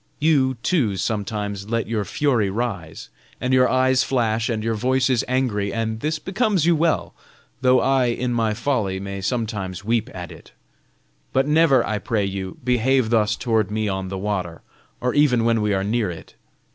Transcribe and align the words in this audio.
You, 0.17 0.55
too, 0.63 0.97
sometimes, 0.97 1.69
let 1.69 1.85
your 1.87 2.05
fury 2.05 2.49
rise, 2.49 3.09
and 3.39 3.53
your 3.53 3.69
eyes 3.69 4.03
flash 4.03 4.49
and 4.49 4.63
your 4.63 4.73
voice 4.73 5.11
is 5.11 5.23
angry, 5.27 5.71
and 5.71 5.99
this 5.99 6.17
becomes 6.17 6.65
you 6.65 6.75
well, 6.75 7.13
though 7.61 7.81
I, 7.81 8.05
in 8.05 8.33
my 8.33 8.55
folly, 8.55 8.99
may 8.99 9.21
sometimes 9.21 9.85
weep 9.85 10.09
at 10.11 10.31
it. 10.31 10.53
But 11.33 11.47
never, 11.47 11.85
I 11.85 11.99
pray 11.99 12.25
you, 12.25 12.57
behave 12.63 13.11
thus 13.11 13.35
toward 13.35 13.69
me 13.69 13.87
on 13.87 14.07
the 14.07 14.17
water, 14.17 14.63
or 14.99 15.13
even 15.13 15.43
when 15.43 15.61
we 15.61 15.71
are 15.71 15.83
near 15.83 16.09
it. 16.09 16.33